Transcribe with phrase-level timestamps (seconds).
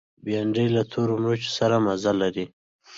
[0.23, 2.45] بېنډۍ له تور مرچ سره مزه لري